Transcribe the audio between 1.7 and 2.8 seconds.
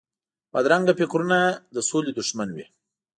د سولې دښمن وي